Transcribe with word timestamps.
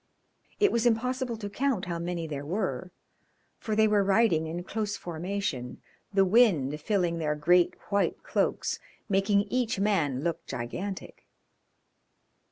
It 0.59 0.71
was 0.71 0.87
impossible 0.87 1.37
to 1.37 1.47
count 1.47 1.85
how 1.85 1.99
many 1.99 2.25
there 2.25 2.43
were, 2.43 2.89
for 3.59 3.75
they 3.75 3.87
were 3.87 4.03
riding 4.03 4.47
in 4.47 4.63
close 4.63 4.97
formation, 4.97 5.79
the 6.11 6.25
wind 6.25 6.81
filling 6.81 7.19
their 7.19 7.35
great 7.35 7.75
white 7.91 8.23
cloaks, 8.23 8.79
making 9.07 9.41
each 9.41 9.79
man 9.79 10.23
look 10.23 10.43
gigantic. 10.47 11.27